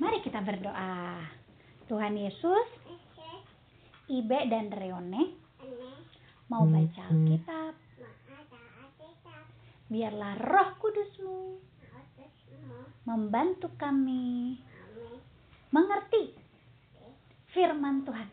Mari 0.00 0.18
kita 0.24 0.40
berdoa. 0.40 1.20
Tuhan 1.90 2.16
Yesus, 2.16 2.68
Ibe 4.08 4.48
dan 4.48 4.72
Reone 4.72 5.36
mau 6.48 6.64
baca 6.64 7.02
Alkitab. 7.12 7.74
Biarlah 9.92 10.32
roh 10.40 10.68
kudusmu 10.80 11.60
membantu 13.04 13.68
kami 13.76 14.56
mengerti 15.68 16.32
firman 17.52 18.08
Tuhan. 18.08 18.28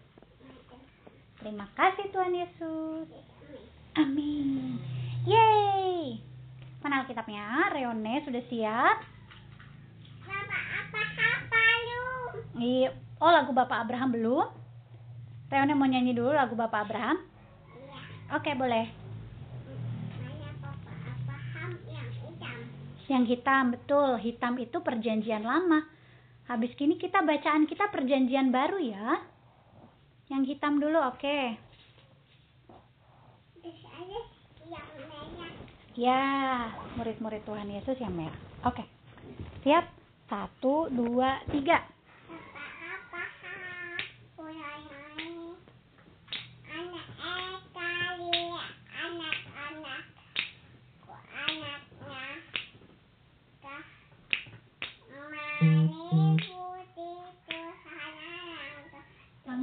Terima 1.44 1.68
kasih 1.76 2.08
Tuhan 2.16 2.32
Yesus. 2.36 3.08
Amin. 4.00 4.80
Yeay. 5.28 6.20
Mana 6.80 7.04
Alkitabnya? 7.04 7.76
Reone 7.76 8.24
sudah 8.24 8.44
siap? 8.48 9.19
Iya. 12.60 12.92
Oh 13.24 13.32
lagu 13.32 13.56
Bapak 13.56 13.88
Abraham 13.88 14.12
belum? 14.12 14.48
Reone 15.50 15.74
mau 15.74 15.88
nyanyi 15.88 16.12
dulu 16.12 16.36
lagu 16.36 16.54
Bapak 16.54 16.88
Abraham? 16.88 17.24
Oke 18.36 18.54
boleh. 18.54 18.86
Yang 23.10 23.24
hitam 23.36 23.74
betul. 23.74 24.22
Hitam 24.22 24.54
itu 24.62 24.78
perjanjian 24.86 25.42
lama. 25.42 25.82
Habis 26.46 26.78
kini 26.78 27.02
kita 27.02 27.26
bacaan 27.26 27.66
kita 27.66 27.90
perjanjian 27.90 28.54
baru 28.54 28.78
ya. 28.78 29.18
Yang 30.30 30.56
hitam 30.56 30.78
dulu 30.78 31.02
oke. 31.02 31.58
Ya, 36.00 36.24
murid-murid 36.96 37.44
Tuhan 37.44 37.68
Yesus 37.68 38.00
yang 38.00 38.16
merah. 38.16 38.40
Oke. 38.64 38.88
Siap? 39.68 39.84
Satu, 40.32 40.88
dua, 40.88 41.44
tiga. 41.52 41.99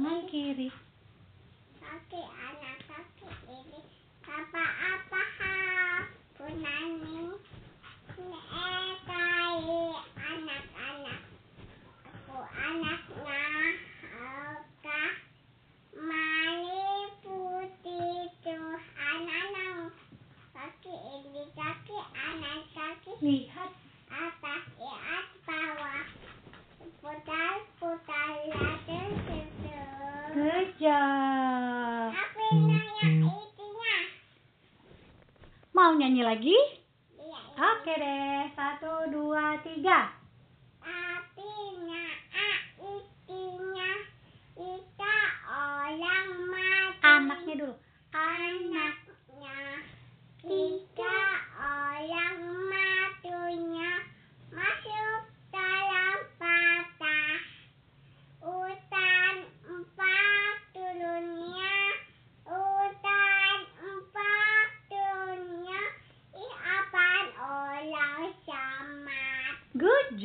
monkey. 0.07 0.71
Monkey, 1.83 2.23
tapi 32.13 32.45
nanya 32.53 33.03
itunya 33.09 33.97
Mau 35.73 35.93
nyanyi 35.93 36.21
lagi? 36.21 36.57
iya 37.17 37.41
Oke 37.57 37.93
deh. 37.97 38.49
Satu, 38.53 39.09
dua, 39.09 39.57
tiga. 39.65 40.16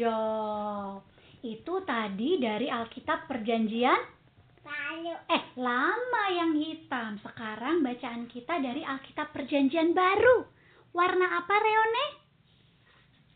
Job. 0.03 1.07
Itu 1.47 1.87
tadi 1.87 2.43
dari 2.43 2.67
Alkitab 2.67 3.31
Perjanjian 3.31 4.23
Lalu 4.63 5.15
eh 5.27 5.45
lama 5.59 6.25
yang 6.31 6.55
hitam. 6.55 7.19
Sekarang 7.19 7.83
bacaan 7.83 8.31
kita 8.31 8.63
dari 8.63 8.87
Alkitab 8.87 9.35
Perjanjian 9.35 9.91
Baru. 9.91 10.47
Warna 10.95 11.43
apa 11.43 11.55
Reone? 11.59 12.07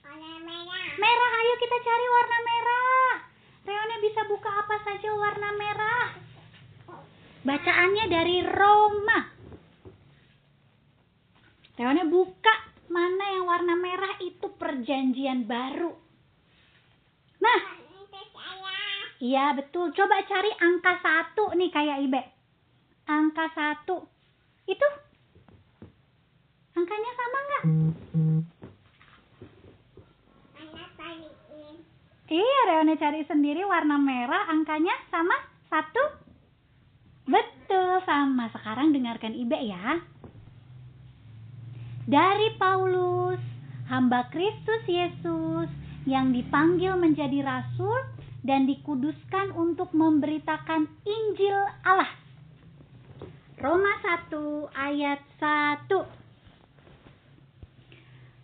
warna 0.07 0.39
merah. 0.47 0.89
Merah. 1.03 1.33
Ayo 1.43 1.55
kita 1.59 1.77
cari 1.83 2.07
warna 2.07 2.39
merah. 2.47 3.13
Reone 3.67 3.97
bisa 4.07 4.21
buka 4.31 4.51
apa 4.55 4.77
saja 4.87 5.11
warna 5.11 5.51
merah. 5.59 6.07
Bacaannya 7.43 8.05
dari 8.07 8.37
Roma. 8.47 9.21
Reone 11.75 12.05
buka 12.07 12.55
mana 12.87 13.25
yang 13.35 13.51
warna 13.51 13.75
merah 13.75 14.15
itu 14.23 14.47
Perjanjian 14.55 15.51
Baru. 15.51 16.06
Nah. 17.47 17.63
Iya 19.17 19.57
betul. 19.57 19.97
Coba 19.97 20.21
cari 20.29 20.53
angka 20.61 21.01
satu 21.01 21.57
nih 21.57 21.71
kayak 21.73 22.05
Ibe. 22.05 22.23
Angka 23.09 23.47
satu. 23.55 24.05
Itu 24.69 24.87
angkanya 26.77 27.13
sama 27.17 27.39
nggak? 27.47 27.65
Iya, 32.27 32.59
Reone 32.67 32.99
cari 32.99 33.23
sendiri 33.23 33.63
warna 33.63 33.97
merah 34.03 34.51
angkanya 34.51 34.93
sama 35.09 35.39
satu. 35.71 36.27
Betul 37.25 38.03
sama. 38.03 38.51
Sekarang 38.51 38.91
dengarkan 38.91 39.33
Ibe 39.33 39.59
ya. 39.63 40.03
Dari 42.07 42.55
Paulus, 42.59 43.41
hamba 43.89 44.27
Kristus 44.31 44.83
Yesus 44.91 45.86
yang 46.07 46.31
dipanggil 46.31 46.95
menjadi 46.95 47.43
rasul 47.43 47.99
dan 48.47 48.65
dikuduskan 48.71 49.51
untuk 49.59 49.91
memberitakan 49.91 50.87
Injil 51.03 51.59
Allah. 51.83 52.09
Roma 53.59 53.99
1 54.31 54.71
ayat 54.71 55.21
1. 55.43 55.91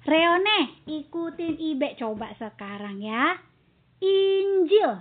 Reone, 0.02 0.82
ikutin 0.90 1.54
Ibe 1.62 1.94
coba 1.94 2.34
sekarang 2.34 2.98
ya. 2.98 3.38
Injil. 4.02 4.98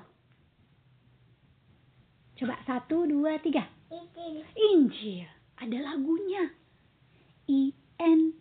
Coba 2.38 2.62
satu, 2.70 3.10
dua, 3.10 3.42
tiga. 3.42 3.66
Itu 3.90 4.46
Injil. 4.54 5.26
Ada 5.58 5.78
lagunya. 5.82 6.54
I 7.50 7.74
N 7.98 8.34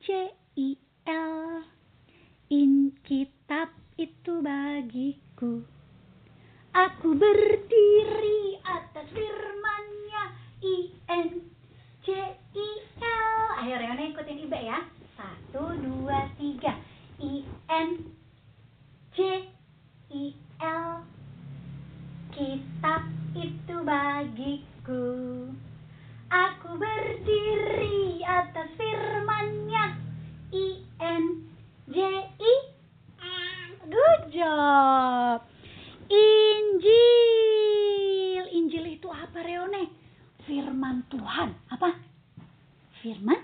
C 0.00 0.32
I 0.56 0.80
L. 1.04 1.77
In 2.48 2.96
kitab 3.04 3.68
itu 4.00 4.40
bagiku. 4.40 5.60
Aku 6.72 7.12
berdiri 7.12 8.56
atas 8.64 9.04
firmannya. 9.12 10.24
I 10.64 10.76
N 11.12 11.44
C 12.00 12.16
I 12.56 12.68
L. 13.04 13.32
Ayo 13.60 13.74
Reone 13.76 14.16
ikutin 14.16 14.48
Ibe 14.48 14.64
ya. 14.64 14.80
Satu, 15.12 15.76
dua, 15.76 16.32
tiga. 16.40 16.72
I 17.20 17.44
N 17.68 18.16
C 19.12 19.44
I 20.08 20.32
L. 20.64 21.04
Kitab 22.32 23.12
itu 23.36 23.76
bagiku. 23.84 25.04
Aku 26.32 26.70
berdiri 26.80 28.24
atas 28.24 28.72
firmannya. 28.72 29.37
I 31.98 32.30
J. 32.38 32.46
Good 33.90 34.30
job. 34.30 35.42
Injil. 36.06 36.94
Injil 38.54 38.86
itu 38.94 39.10
apa, 39.10 39.42
Reone? 39.42 39.90
Firman 40.46 41.02
Tuhan. 41.10 41.58
Apa? 41.74 41.98
Firman? 43.02 43.42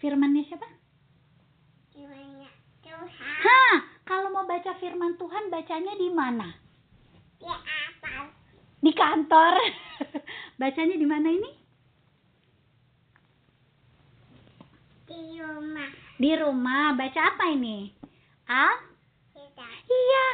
Firmannya 0.00 0.48
siapa? 0.48 0.64
Gimana 1.92 2.48
Tuhan? 2.80 3.36
Hah, 3.44 3.84
kalau 4.08 4.32
mau 4.32 4.48
baca 4.48 4.72
firman 4.80 5.20
Tuhan 5.20 5.52
bacanya 5.52 5.92
di 6.00 6.08
mana? 6.08 6.56
Di 7.36 7.44
atas. 7.44 8.32
Di 8.80 8.92
kantor. 8.96 9.60
bacanya 10.60 10.96
di 10.96 11.04
mana 11.04 11.28
ini? 11.28 11.50
Di 15.04 15.36
rumah. 15.36 16.03
Di 16.24 16.32
rumah. 16.40 16.96
Baca 16.96 17.20
apa 17.20 17.52
ini? 17.52 17.92
Al? 18.48 18.80
Kita. 19.36 19.68
Iya. 19.84 20.26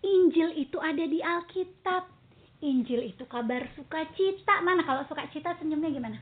Injil 0.00 0.56
itu 0.56 0.80
ada 0.80 1.04
di 1.04 1.20
Alkitab. 1.20 2.08
Injil 2.64 3.12
itu 3.12 3.28
kabar 3.28 3.68
sukacita. 3.76 4.64
Mana 4.64 4.88
kalau 4.88 5.04
sukacita 5.04 5.52
senyumnya 5.60 5.92
gimana? 5.92 6.16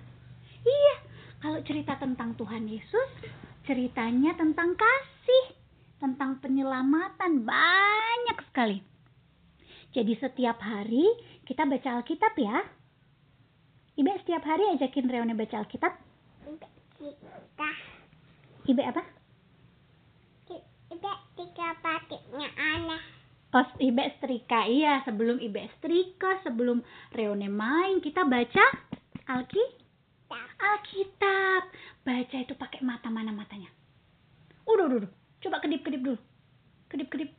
Iya. 0.66 0.94
Kalau 1.38 1.62
cerita 1.62 1.94
tentang 2.02 2.34
Tuhan 2.34 2.66
Yesus, 2.66 3.30
ceritanya 3.62 4.34
tentang 4.34 4.74
kasih, 4.74 5.54
tentang 6.02 6.42
penyelamatan 6.42 7.46
banyak 7.46 8.38
sekali. 8.50 8.82
Jadi 9.94 10.18
setiap 10.18 10.58
hari 10.58 11.06
kita 11.46 11.62
baca 11.62 12.02
Alkitab 12.02 12.34
ya. 12.42 12.58
Ibe 13.94 14.18
setiap 14.26 14.42
hari 14.42 14.66
ajakin 14.74 15.06
Reone 15.06 15.38
baca 15.38 15.62
Alkitab. 15.62 15.94
Kita. 16.98 17.95
Ibe 18.66 18.82
apa? 18.82 19.02
Kita 20.86 21.12
tiga 21.38 21.68
patiknya 21.78 22.48
aneh. 22.58 23.02
Oh, 23.54 23.66
Ibe 23.78 24.02
setrika. 24.18 24.66
Iya, 24.66 25.06
sebelum 25.06 25.38
Ibe 25.38 25.70
setrika, 25.78 26.42
sebelum 26.42 26.82
Reone 27.14 27.46
main, 27.46 28.02
kita 28.02 28.26
baca 28.26 28.64
Alkitab. 29.30 29.86
Tak. 30.26 30.48
Alkitab. 30.58 31.62
Baca 32.02 32.36
itu 32.36 32.54
pakai 32.58 32.82
mata 32.82 33.06
mana 33.06 33.30
matanya? 33.30 33.70
Udah, 34.66 34.90
udah, 34.90 34.98
udah. 35.06 35.12
Coba 35.38 35.62
kedip-kedip 35.62 36.02
dulu. 36.02 36.18
Kedip-kedip. 36.90 37.30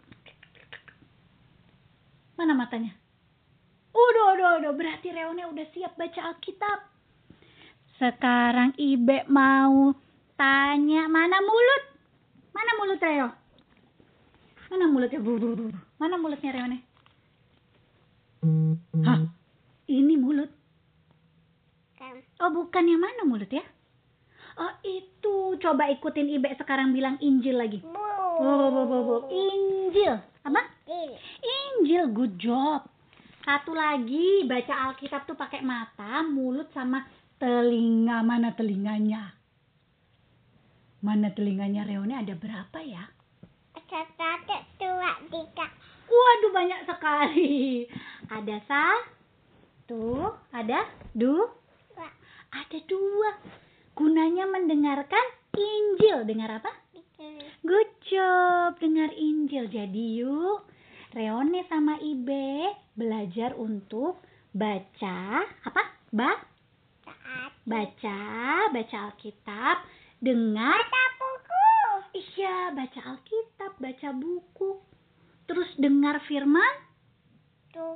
Mana 2.39 2.56
matanya? 2.56 2.95
Udah, 3.91 4.25
udah, 4.39 4.50
udah. 4.63 4.71
Berarti 4.71 5.12
Reone 5.12 5.44
udah 5.44 5.65
siap 5.75 6.00
baca 6.00 6.31
Alkitab. 6.31 6.80
Sekarang 8.00 8.71
Ibe 8.80 9.27
mau 9.27 9.91
tanya, 10.38 11.10
mana 11.10 11.42
mulut? 11.42 11.84
Mana 12.54 12.72
mulut 12.78 13.01
Reo? 13.01 13.30
Mana 14.68 14.86
mulutnya? 14.88 15.19
Buru, 15.19 15.38
buru, 15.39 15.63
buru. 15.72 15.80
Mana 15.98 16.16
mulutnya 16.19 16.54
Reone? 16.54 16.78
Hah? 19.01 19.19
Ini 19.88 20.16
mulut. 20.19 20.51
Oh 22.38 22.54
bukan 22.54 22.86
yang 22.86 23.01
mana 23.01 23.25
mulut 23.25 23.50
ya? 23.50 23.66
Oh 24.57 24.74
itu 24.86 25.57
coba 25.57 25.89
ikutin 25.89 26.30
Ibe 26.30 26.54
sekarang 26.57 26.94
bilang 26.94 27.18
Injil 27.22 27.57
lagi. 27.57 27.81
Bu. 27.81 27.94
Bu, 28.38 28.54
bu, 28.69 28.81
bu, 28.86 28.98
bu. 29.06 29.16
Injil 29.33 30.22
apa? 30.45 30.62
Injil. 30.86 31.18
Injil 31.42 32.04
good 32.13 32.38
job. 32.38 32.86
Satu 33.42 33.72
lagi 33.72 34.44
baca 34.45 34.92
Alkitab 34.92 35.24
tuh 35.24 35.40
pakai 35.40 35.63
mata, 35.63 36.22
mulut 36.25 36.69
sama 36.75 37.07
telinga. 37.40 38.22
Mana 38.22 38.54
telinganya? 38.54 39.37
Mana 41.07 41.31
telinganya 41.31 41.88
Reone 41.88 42.19
ada 42.19 42.36
berapa 42.36 42.83
ya? 42.83 43.07
Satu, 43.88 44.56
dua, 44.75 45.15
tiga. 45.31 45.71
Waduh 46.04 46.51
banyak 46.51 46.83
sekali. 46.83 47.88
Ada 48.27 48.59
satu, 48.68 50.36
ada 50.51 50.83
dua, 51.15 51.48
ada 52.51 52.77
dua. 52.92 53.39
Gunanya 53.95 54.51
mendengarkan 54.51 55.24
Injil. 55.56 56.27
Dengar 56.27 56.59
apa? 56.59 56.75
Good 57.63 57.92
job, 58.12 58.75
dengar 58.83 59.15
Injil. 59.15 59.71
Jadi 59.71 60.19
yuk, 60.19 60.68
Reone 61.15 61.63
sama 61.71 62.04
Ibe 62.04 62.68
belajar 63.00 63.56
untuk 63.56 64.19
baca 64.51 65.48
apa? 65.63 65.83
Ba 66.12 66.36
baca, 67.68 68.19
baca 68.71 68.98
Alkitab, 69.12 69.77
dengar. 70.19 70.80
Baca 70.88 71.06
buku. 71.18 71.69
Iya, 72.18 72.72
baca 72.74 73.00
Alkitab, 73.16 73.72
baca 73.78 74.10
buku. 74.14 74.69
Terus 75.48 75.72
dengar 75.80 76.19
firman 76.28 76.74
Tuh. 77.72 77.96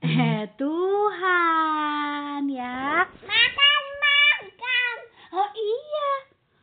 eh, 0.00 0.48
Tuhan 0.56 2.42
ya. 2.48 3.04
Makan, 3.04 3.82
makan. 4.00 4.96
Oh 5.36 5.50
iya, 5.52 6.10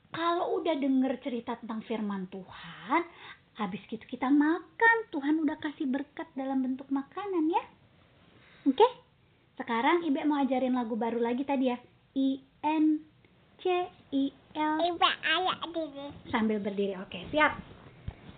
kalau 0.09 0.57
udah 0.57 0.73
denger 0.73 1.21
cerita 1.21 1.53
tentang 1.61 1.85
firman 1.85 2.25
Tuhan, 2.33 3.01
habis 3.61 3.85
gitu 3.85 4.01
kita 4.09 4.33
makan. 4.33 4.97
Tuhan 5.13 5.45
udah 5.45 5.61
kasih 5.61 5.85
berkat 5.85 6.25
dalam 6.33 6.65
bentuk 6.65 6.89
makanan 6.89 7.53
ya. 7.53 7.63
Oke? 8.65 8.85
Sekarang 9.53 10.01
Ibe 10.01 10.25
mau 10.25 10.41
ajarin 10.41 10.73
lagu 10.73 10.97
baru 10.97 11.21
lagi 11.21 11.45
tadi 11.45 11.69
ya. 11.69 11.77
I 12.17 12.41
N 12.65 13.05
C 13.61 13.85
I 14.09 14.23
Sambil 16.29 16.61
berdiri. 16.61 16.95
Oke, 17.01 17.25
siap. 17.33 17.57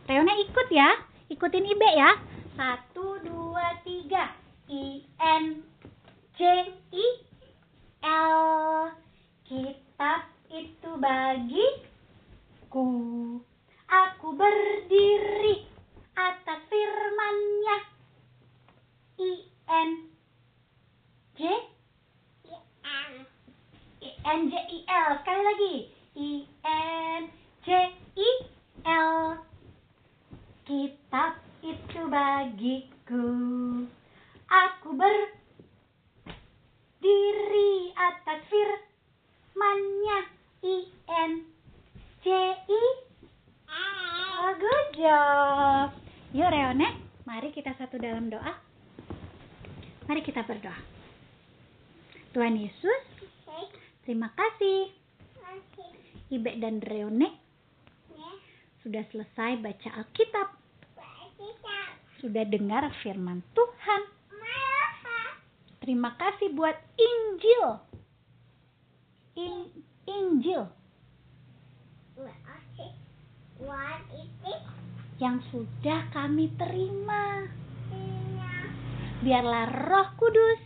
Reona 0.07 0.33
ikut 0.41 0.67
ya. 0.71 0.95
Ikutin 1.31 1.67
Ibe 1.67 1.89
ya. 1.95 2.17
Satu, 2.57 3.19
dua, 3.23 3.79
tiga. 3.85 4.35
I 4.71 5.03
N 5.19 5.63
C 6.35 6.39
I 6.91 7.05
L. 8.03 8.91
Kitab 9.47 10.31
itu 10.47 10.91
bagiku. 10.99 12.87
Aku 13.91 14.27
berdiri 14.35 15.67
atas 16.15 16.63
firmannya. 16.71 17.77
I 19.19 19.31
N 19.67 19.89
J. 21.35 21.39
I 24.01 24.09
N 24.25 24.41
J 24.49 24.53
I 24.55 24.79
L 24.87 25.09
sekali 25.21 25.43
lagi 25.43 25.75
I 26.11 26.43
N 26.67 27.31
J 27.63 27.67
I 28.19 28.31
L 28.83 29.39
kitab 30.67 31.39
itu 31.63 32.01
bagiku 32.11 33.31
aku 34.51 34.91
berdiri 34.99 36.11
atas 37.95 38.43
firmannya 38.51 40.19
I 40.67 40.75
N 41.07 41.47
J 42.27 42.27
I 42.59 42.83
Oh, 44.41 44.51
good 44.59 44.99
job. 44.99 45.95
Yuk 46.35 46.49
Reone, 46.49 46.91
mari 47.23 47.55
kita 47.55 47.71
satu 47.79 47.95
dalam 48.01 48.27
doa. 48.27 48.57
Mari 50.09 50.25
kita 50.27 50.43
berdoa. 50.43 50.75
Tuhan 52.35 52.57
Yesus, 52.57 53.03
terima 54.03 54.33
kasih 54.35 54.91
Masih. 55.51 56.00
Ibe 56.31 56.57
dan 56.63 56.79
Reone 56.79 57.29
Ya. 58.15 58.31
sudah 58.81 59.03
selesai 59.11 59.59
baca 59.59 59.89
Alkitab, 60.01 60.47
Kita. 61.37 61.79
sudah 62.23 62.43
dengar 62.47 62.87
firman 63.03 63.43
Tuhan. 63.51 64.01
Terima 65.81 66.13
kasih 66.13 66.53
buat 66.53 66.77
Injil. 66.93 67.65
In, 69.33 69.65
Injil 70.05 70.69
yang 75.21 75.37
sudah 75.53 76.09
kami 76.09 76.49
terima. 76.57 77.45
Biarlah 79.21 79.69
Roh 79.69 80.09
Kudus 80.17 80.61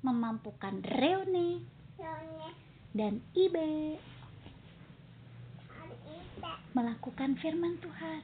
memampukan 0.00 0.80
Reone 0.80 1.60
Sonya. 2.00 2.63
Dan 2.94 3.18
Ibe 3.34 3.98
melakukan 6.74 7.34
firman 7.38 7.74
Tuhan. 7.82 8.22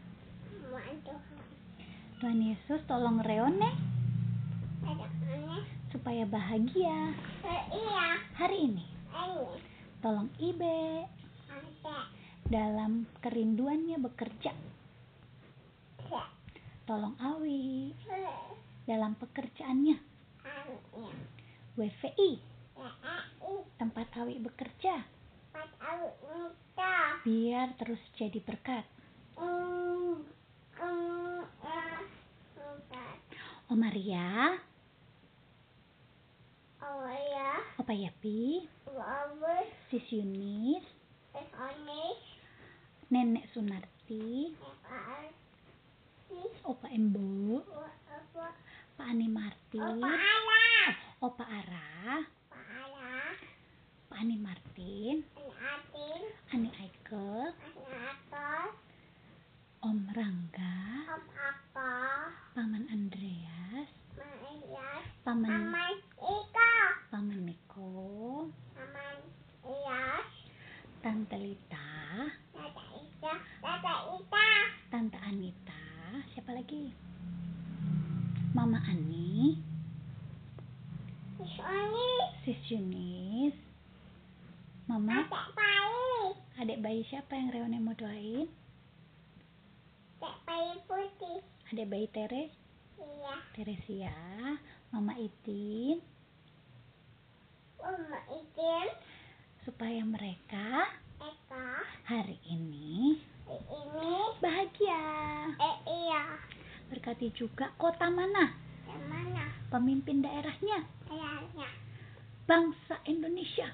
Tuhan 2.23 2.39
Yesus 2.39 2.79
tolong 2.87 3.19
Reone 3.23 3.71
supaya 5.91 6.23
bahagia 6.27 7.15
Iya. 7.71 8.07
hari 8.39 8.71
ini. 8.71 8.87
Ini. 9.11 9.59
Tolong 10.01 10.31
Ibe 10.39 11.07
dalam 12.47 13.11
kerinduannya 13.23 13.99
bekerja. 13.99 14.55
Ya. 16.07 16.25
Tolong 16.87 17.19
Awi 17.19 17.91
dalam 18.87 19.19
pekerjaannya. 19.19 19.99
WVI. 21.79 22.50
Tempat 23.77 24.07
Awi 24.21 24.41
bekerja. 24.41 25.05
Biar 27.25 27.69
terus 27.77 28.01
jadi 28.17 28.41
berkat. 28.41 28.85
Oh 33.71 33.79
Maria, 33.79 34.59
Oh 36.81 37.07
ya. 37.07 37.53
Opa 37.79 37.95
Yapi. 37.95 38.67
Sis 39.93 40.07
Yunis. 40.11 40.83
Nenek 43.11 43.47
Sunarti. 43.55 44.55
Opa 46.67 46.87
Embo? 46.91 47.63
Pak 48.99 49.07
Ani 49.07 49.29
Martin, 49.33 49.81
Opa 51.21 51.45
Ara, 51.47 52.21
Opa. 52.21 52.27
Pak 52.27 52.40
Ani 54.21 54.37
Martin, 54.37 55.25
Atin. 55.49 56.23
Ani 56.53 56.69
Aike, 56.77 57.57
Atin. 57.89 58.69
Om 59.81 59.99
Rangga, 60.13 60.77
Om 61.09 61.25
Apa. 61.33 61.93
Paman 62.53 62.85
Andreas, 62.93 63.89
Maiyas. 64.21 65.05
Paman 65.25 65.73
Aman 65.73 65.97
Ika. 66.21 66.73
Paman 67.09 67.49
Niko, 67.49 68.53
Aman 68.77 69.19
Iyas. 69.65 70.29
Tante 71.01 71.37
Lita, 71.41 71.89
Dada 72.53 72.85
Ika. 72.93 73.33
Dada 73.65 73.95
Ika. 74.21 74.49
Tante 74.93 75.17
Anita, 75.25 75.81
siapa 76.37 76.53
lagi? 76.53 76.93
Mama 78.53 78.85
Ani, 78.85 79.57
Sony. 81.41 82.09
Sis 82.45 82.61
Yunis, 82.69 83.57
Mama, 84.91 85.23
Adek 85.23 85.55
bayi. 85.55 86.35
adik 86.59 86.79
bayi 86.83 87.01
siapa 87.07 87.33
yang 87.33 87.55
Reone 87.55 87.79
mau 87.79 87.95
doain? 87.95 88.51
Adek 90.19 90.37
bayi 90.43 90.73
putih. 90.85 91.39
Adik 91.71 91.87
bayi 91.87 92.07
Tere, 92.11 92.51
Iya. 92.99 93.35
Teresia, 93.55 94.15
Mama 94.91 95.15
Itin, 95.17 96.03
Uma 97.79 98.21
Itin. 98.29 98.89
supaya 99.63 100.03
mereka 100.03 100.91
Eka. 101.23 101.69
hari 102.05 102.43
ini 102.45 103.23
Ini. 103.47 104.13
bahagia. 104.43 105.03
Eh 105.55 105.77
iya. 105.87 106.23
Berkati 106.87 107.31
juga 107.31 107.71
kota 107.77 108.11
mana, 108.11 108.51
mana? 109.07 109.47
pemimpin 109.71 110.19
daerahnya, 110.19 110.83
Ayahnya. 111.07 111.69
bangsa 112.45 112.99
Indonesia. 113.07 113.71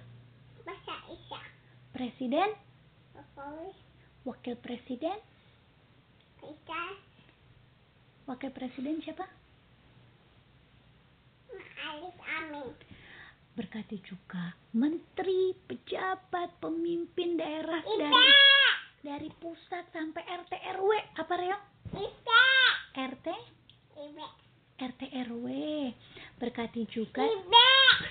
Presiden, 1.97 2.51
Jokowi. 3.15 3.71
wakil 4.27 4.57
presiden, 4.61 5.17
Kita. 6.43 6.83
wakil 8.27 8.51
presiden 8.53 9.01
siapa? 9.01 9.25
Alif 11.87 12.19
Amin. 12.21 12.75
Berkati 13.57 13.97
juga 14.05 14.53
menteri, 14.77 15.57
pejabat, 15.65 16.61
pemimpin 16.61 17.41
daerah 17.41 17.81
Ika. 17.81 17.97
dari 17.97 18.33
dari 19.07 19.31
pusat 19.41 19.89
sampai 19.95 20.21
RT 20.27 20.53
RW. 20.77 20.91
Apa 21.17 21.35
Reo? 21.41 21.59
Ika. 21.97 22.45
RT, 22.97 23.27
Ibe. 23.97 24.27
RT 24.77 25.01
RW. 25.33 25.47
Berkati 26.37 26.85
juga 26.91 27.25
Ibe. 27.25 27.71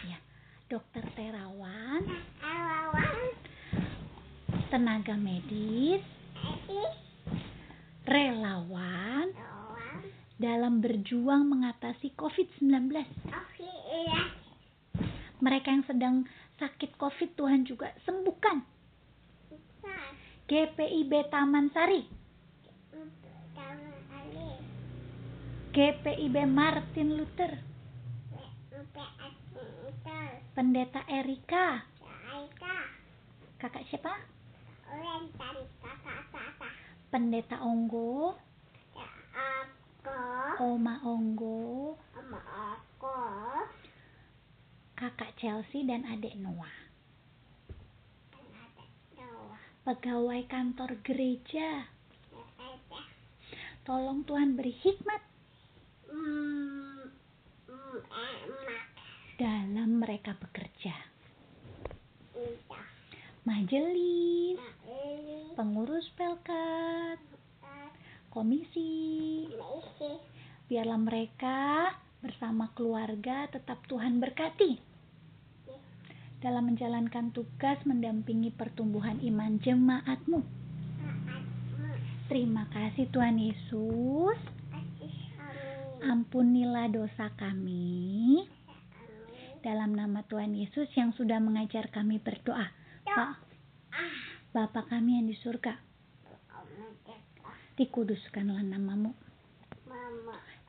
ya, 0.10 0.18
dokter 0.66 1.06
terawan, 1.14 2.02
Awawan. 2.02 2.35
Tenaga 4.76 5.16
medis, 5.16 6.04
Edi. 6.36 6.84
relawan 8.04 9.32
Awan. 9.32 9.98
dalam 10.36 10.84
berjuang 10.84 11.48
mengatasi 11.48 12.12
COVID-19. 12.20 12.92
Oke 13.32 13.72
iya. 13.88 14.36
Mereka 15.40 15.68
yang 15.72 15.86
sedang 15.88 16.16
sakit 16.60 17.00
COVID 17.00 17.40
Tuhan 17.40 17.64
juga 17.64 17.88
sembuhkan. 18.04 18.68
GPIB 20.52 21.32
Taman 21.32 21.72
Sari. 21.72 22.04
GPIB 25.72 26.36
Martin 26.52 27.16
Luther. 27.16 27.64
Pendeta 30.52 31.00
Erika, 31.08 31.80
kakak 33.60 33.88
siapa? 33.88 34.35
Pendeta 37.10 37.58
Onggo, 37.64 38.36
Ya. 38.96 39.08
Oma 40.62 41.00
Onggo, 41.02 41.96
kakak 44.96 45.32
Chelsea 45.40 45.88
dan 45.88 46.06
adik 46.08 46.36
Noah. 46.36 46.76
Pegawai 49.86 50.42
kantor 50.50 50.98
gereja, 51.06 51.86
tolong 53.86 54.26
Tuhan 54.26 54.58
beri 54.58 54.74
hikmat 54.74 55.22
Hmm. 56.16 57.12
Hmm. 57.68 58.00
Dalam 59.36 60.00
mereka 60.00 60.32
bekerja. 60.40 60.96
Iya. 62.36 62.82
Majelis, 63.46 64.25
biarlah 70.76 71.00
mereka 71.00 71.88
bersama 72.20 72.68
keluarga 72.76 73.48
tetap 73.48 73.80
Tuhan 73.88 74.20
berkati 74.20 74.76
dalam 76.44 76.68
menjalankan 76.68 77.32
tugas 77.32 77.80
mendampingi 77.88 78.52
pertumbuhan 78.52 79.24
iman 79.24 79.56
jemaatmu. 79.64 80.44
Terima 82.28 82.68
kasih 82.76 83.08
Tuhan 83.08 83.40
Yesus. 83.40 84.36
Ampunilah 86.04 86.92
dosa 86.92 87.32
kami 87.40 88.44
dalam 89.64 89.96
nama 89.96 90.28
Tuhan 90.28 90.60
Yesus 90.60 90.92
yang 91.00 91.16
sudah 91.16 91.40
mengajar 91.40 91.88
kami 91.88 92.20
berdoa. 92.20 92.68
Pak. 93.08 93.32
Bapa 94.52 94.84
kami 94.92 95.24
yang 95.24 95.32
di 95.32 95.40
surga, 95.40 95.72
dikuduskanlah 97.80 98.60
namamu. 98.60 99.16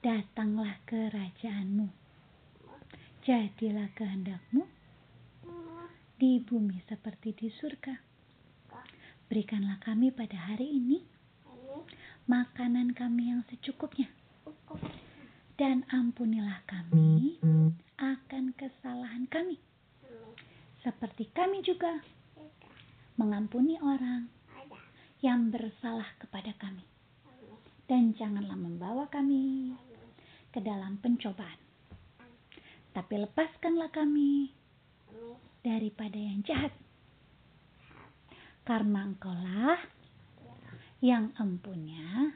Datanglah 0.06 0.86
kerajaanmu. 0.86 1.90
Jadilah 3.26 3.90
kehendakmu 3.98 4.62
di 6.14 6.38
bumi 6.38 6.78
seperti 6.86 7.34
di 7.34 7.50
surga. 7.50 7.90
Berikanlah 9.26 9.82
kami 9.82 10.14
pada 10.14 10.38
hari 10.38 10.78
ini 10.78 11.02
makanan 12.30 12.94
kami 12.94 13.34
yang 13.34 13.42
secukupnya. 13.50 14.06
Cukup. 14.46 14.78
Dan 15.58 15.82
ampunilah 15.90 16.62
kami 16.70 17.42
akan 17.98 18.54
kesalahan 18.54 19.26
kami. 19.26 19.58
Seperti 20.86 21.34
kami 21.34 21.66
juga 21.66 21.98
mengampuni 23.18 23.74
orang 23.82 24.30
yang 25.18 25.50
bersalah 25.50 26.06
kepada 26.22 26.54
kami. 26.62 26.86
Dan 27.90 28.14
janganlah 28.14 28.54
membawa 28.54 29.10
kami. 29.10 29.74
Ke 30.56 30.64
dalam 30.64 30.96
pencobaan. 31.04 31.60
Tapi 32.96 33.14
lepaskanlah 33.28 33.92
kami 33.92 34.56
daripada 35.60 36.16
yang 36.16 36.40
jahat. 36.48 36.72
Karena 38.64 39.04
engkaulah 39.04 39.76
yang 41.04 41.36
empunya 41.36 42.32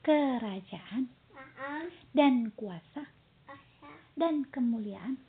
kerajaan 0.00 1.12
dan 2.16 2.48
kuasa 2.56 3.04
Asa. 3.44 3.92
dan 4.16 4.48
kemuliaan 4.48 5.20